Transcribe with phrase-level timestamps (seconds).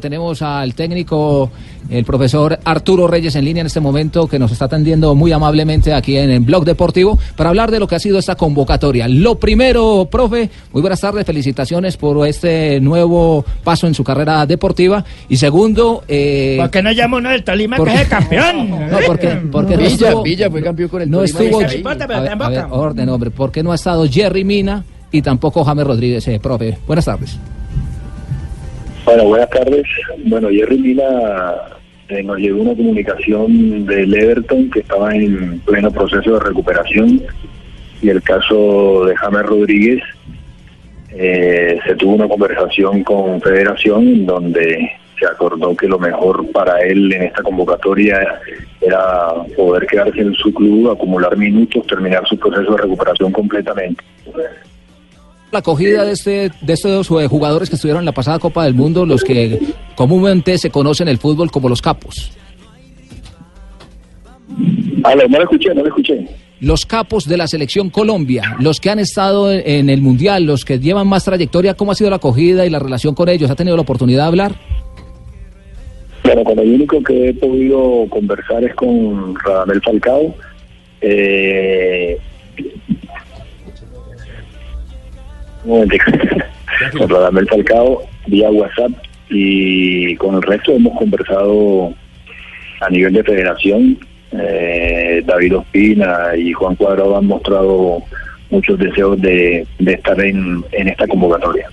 [0.00, 1.50] Tenemos al técnico,
[1.90, 5.92] el profesor Arturo Reyes en línea en este momento, que nos está atendiendo muy amablemente
[5.92, 9.08] aquí en el Blog Deportivo para hablar de lo que ha sido esta convocatoria.
[9.08, 15.04] Lo primero, profe, muy buenas tardes, felicitaciones por este nuevo paso en su carrera deportiva.
[15.28, 18.70] Y segundo, eh, ¿Por qué no llama uno del Tolima que es el campeón?
[18.70, 21.40] no, porque, porque no Villa, estuvo, Villa fue campeón con el no Tolima.
[21.40, 25.20] estuvo, a ver, a ver, orden, hombre, ¿por qué no ha estado Jerry Mina y
[25.20, 26.78] tampoco James Rodríguez, eh, profe?
[26.86, 27.36] Buenas tardes.
[29.04, 29.84] Bueno, buenas tardes.
[30.24, 31.52] Bueno, Jerry Mina
[32.08, 37.22] eh, nos llegó una comunicación del Everton que estaba en pleno proceso de recuperación
[38.02, 40.02] y el caso de James Rodríguez
[41.10, 47.12] eh, se tuvo una conversación con Federación donde se acordó que lo mejor para él
[47.12, 48.40] en esta convocatoria
[48.80, 54.02] era poder quedarse en su club, acumular minutos, terminar su proceso de recuperación completamente.
[55.52, 58.74] La acogida de, este, de estos eh, jugadores que estuvieron en la pasada Copa del
[58.74, 59.58] Mundo, los que
[59.96, 62.30] comúnmente se conocen en el fútbol como los capos.
[65.02, 66.26] Ah, no lo escuché, no lo escuché.
[66.60, 70.78] Los capos de la selección Colombia, los que han estado en el Mundial, los que
[70.78, 73.50] llevan más trayectoria, ¿cómo ha sido la acogida y la relación con ellos?
[73.50, 74.54] ¿Ha tenido la oportunidad de hablar?
[76.22, 80.34] Bueno, con el único que he podido conversar es con Radamel Falcao.
[81.00, 82.18] Eh...
[85.64, 88.92] con Radamel Falcao vía WhatsApp
[89.28, 91.92] y con el resto hemos conversado
[92.80, 93.98] a nivel de federación.
[94.32, 98.02] Eh, David Ospina y Juan Cuadrado han mostrado
[98.50, 101.68] muchos deseos de, de estar en, en esta convocatoria.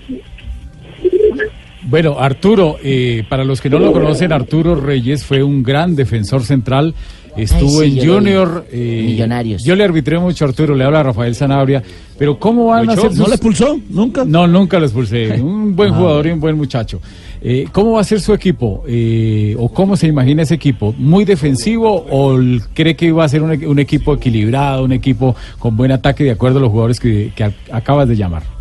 [1.89, 6.43] Bueno, Arturo, eh, para los que no lo conocen, Arturo Reyes fue un gran defensor
[6.43, 6.93] central.
[7.37, 8.07] Estuvo Ay, sí, en.
[8.09, 8.65] Junior.
[8.71, 9.63] eh, Millonarios.
[9.63, 11.83] Yo le arbitré mucho a Arturo, le habla Rafael Sanabria.
[12.17, 13.19] Pero ¿cómo van a ser sus...
[13.19, 13.79] ¿No le expulsó?
[13.91, 14.25] ¿Nunca?
[14.25, 15.39] No, nunca lo expulsé.
[15.41, 16.99] Un buen jugador y un buen muchacho.
[17.39, 18.83] Eh, ¿Cómo va a ser su equipo?
[18.87, 20.95] Eh, ¿O cómo se imagina ese equipo?
[20.97, 22.39] ¿Muy defensivo o
[22.73, 26.31] cree que va a ser un, un equipo equilibrado, un equipo con buen ataque de
[26.31, 28.56] acuerdo a los jugadores que, que a- acabas de llamar?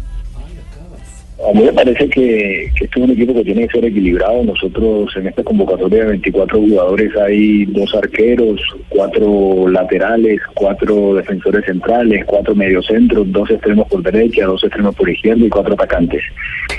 [1.49, 4.43] A mí me parece que, que este es un equipo que tiene que ser equilibrado.
[4.43, 12.25] Nosotros en esta convocatoria de 24 jugadores hay dos arqueros, cuatro laterales, cuatro defensores centrales,
[12.25, 16.23] cuatro mediocentros, dos extremos por derecha, dos extremos por izquierda y cuatro atacantes.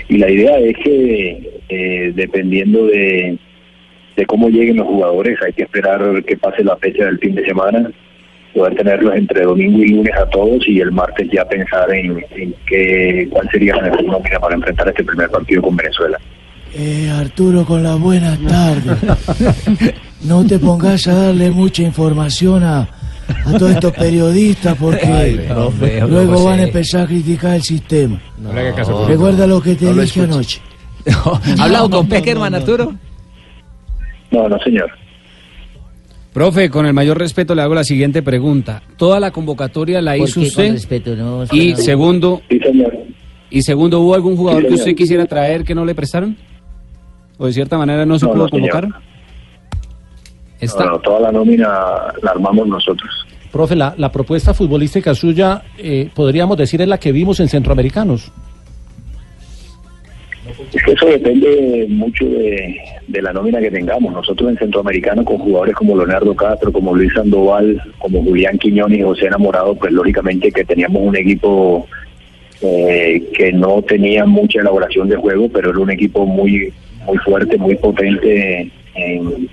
[0.09, 3.37] Y la idea es que eh, dependiendo de,
[4.17, 7.45] de cómo lleguen los jugadores, hay que esperar que pase la fecha del fin de
[7.45, 7.89] semana
[8.57, 12.55] poder tenerlos entre domingo y lunes a todos y el martes ya pensar en, en
[12.65, 16.17] qué, cuál sería la mejor nómina para enfrentar este primer partido con Venezuela.
[16.73, 19.93] Eh, Arturo, con la buena tarde.
[20.23, 25.45] No te pongas a darle mucha información a, a todos estos periodistas porque
[26.09, 28.19] luego van a empezar a criticar el sistema.
[29.07, 30.59] Recuerda lo que te dije anoche.
[31.59, 32.63] ¿Ha hablado No, con no, Peckerman, no, no.
[32.63, 32.93] Arturo?
[34.31, 34.89] No, no, señor.
[36.37, 38.83] Profe, con el mayor respeto le hago la siguiente pregunta.
[38.95, 40.71] ¿Toda la convocatoria la hizo Porque con usted?
[40.73, 41.77] respeto, no, Y no.
[41.77, 42.95] segundo, Sí, señor.
[43.49, 46.37] y segundo, ¿hubo algún jugador Sí, que usted quisiera traer que no le prestaron?
[47.39, 48.87] ¿O de cierta manera no se No, pudo convocar?
[50.59, 51.69] Está, No, no, toda la nómina
[52.21, 53.09] la armamos nosotros.
[53.51, 58.31] Profe, la, la propuesta futbolística suya, eh, podríamos decir, es la que vimos en Centroamericanos.
[60.71, 62.75] Es que eso depende mucho de,
[63.07, 64.13] de la nómina que tengamos.
[64.13, 69.03] Nosotros en Centroamericano, con jugadores como Leonardo Castro, como Luis Sandoval, como Julián Quiñones y
[69.03, 71.87] José Enamorado, pues lógicamente que teníamos un equipo
[72.61, 76.73] eh, que no tenía mucha elaboración de juego, pero era un equipo muy
[77.05, 79.49] muy fuerte, muy potente en,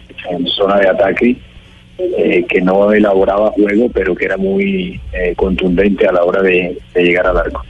[0.47, 1.37] zona de ataque,
[1.99, 6.77] eh, que no elaboraba juego, pero que era muy eh, contundente a la hora de
[6.95, 7.65] llegar al arco.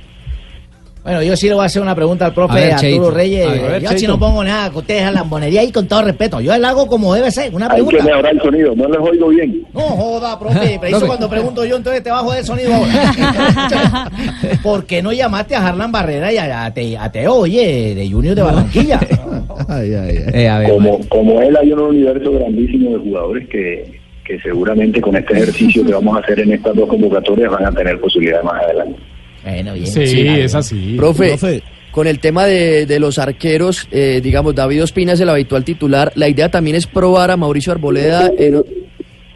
[1.04, 3.10] Bueno, yo sí le voy a hacer una pregunta al profe A ver, Arturo Cheito.
[3.10, 3.46] Reyes.
[3.46, 4.12] A ver, yo si Cheito.
[4.14, 6.40] no pongo nada, que ustedes a lambonería y con todo respeto.
[6.40, 8.04] Yo le hago como debe ser, una Hay que pregunta.
[8.04, 9.66] mejorar el sonido, no les oigo bien.
[9.74, 11.06] No joda, profe, pero eso Profe.
[11.06, 14.10] cuando pregunto yo, entonces te bajo del sonido ahora.
[14.62, 18.10] ¿Por qué no llamaste a Harlan Barrera y a, a, Te- a Teo, oye, de
[18.10, 18.98] Junior de Barranquilla?
[19.68, 20.42] Ay, ay, ay.
[20.42, 25.00] eh, a ver, como, como él hay un universo grandísimo de jugadores que, que seguramente
[25.00, 28.44] con este ejercicio que vamos a hacer en estas dos convocatorias van a tener posibilidades
[28.44, 28.98] más adelante.
[29.44, 29.86] Bueno, bien.
[29.86, 30.94] Sí, es así.
[30.96, 31.62] Profe, Profe.
[31.90, 36.12] con el tema de, de los arqueros, eh, digamos, David Ospina es el habitual titular.
[36.14, 38.64] ¿La idea también es probar a Mauricio Arboleda en,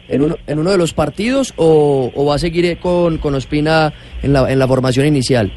[0.09, 3.93] en, uno, en uno de los partidos o, o va a seguir con, con Ospina
[4.23, 5.51] en la, en la formación inicial?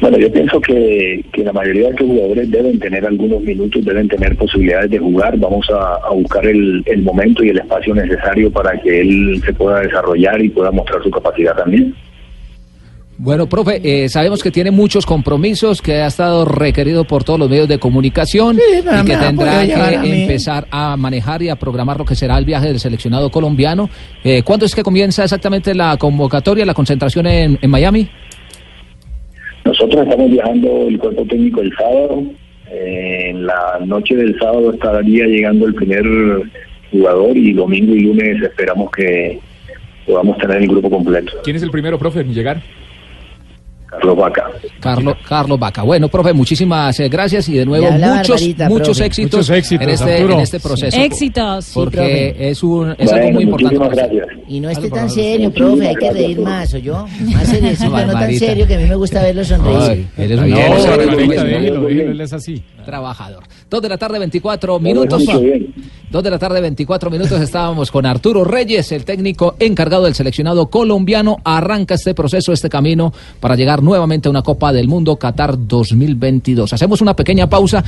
[0.00, 4.08] Bueno, yo pienso que, que la mayoría de estos jugadores deben tener algunos minutos, deben
[4.08, 5.38] tener posibilidades de jugar.
[5.38, 9.52] Vamos a, a buscar el, el momento y el espacio necesario para que él se
[9.52, 11.94] pueda desarrollar y pueda mostrar su capacidad también.
[13.24, 17.48] Bueno, profe, eh, sabemos que tiene muchos compromisos, que ha estado requerido por todos los
[17.48, 21.98] medios de comunicación Sí, y que tendrá a que empezar a manejar y a programar
[21.98, 23.88] lo que será el viaje del seleccionado colombiano.
[24.24, 28.10] Eh, ¿Cuándo es que comienza exactamente la convocatoria, la concentración en, en Miami?
[29.66, 32.24] Nosotros estamos viajando el cuerpo técnico el sábado.
[32.72, 36.02] Eh, en la noche del sábado estaría llegando el primer
[36.90, 39.38] jugador y domingo y lunes esperamos que
[40.08, 41.34] podamos tener el grupo completo.
[41.44, 42.60] ¿Quién es el primero, profe, en llegar?
[43.92, 44.50] Carlos Vaca.
[44.80, 45.82] Carlos, Carlos Vaca.
[45.82, 50.18] Bueno, profe, muchísimas eh, gracias y de nuevo muchos, muchos éxitos, Muchos éxitos, en, este,
[50.22, 50.96] en este proceso.
[50.98, 51.70] Éxitos.
[51.74, 53.76] Porque es, un, es algo muy importante.
[53.94, 54.26] gracias.
[54.48, 57.06] Y no esté tan serio, profe, hay que reír gracias, más, ¿o yo?
[57.32, 60.06] Más seriecito, no tan serio, que a mí me gusta verlo sonreír.
[60.16, 61.28] Ay, No, bien, déjelo, bien.
[61.46, 62.62] déjelo, él es así.
[62.86, 63.44] trabajador.
[63.68, 65.22] Dos de la tarde, 24 Bueno, minutos.
[66.12, 67.40] Dos de la tarde, 24 minutos.
[67.40, 71.38] Estábamos con Arturo Reyes, el técnico encargado del seleccionado colombiano.
[71.42, 76.70] Arranca este proceso, este camino para llegar nuevamente a una Copa del Mundo Qatar 2022.
[76.70, 77.82] Hacemos una pequeña pausa.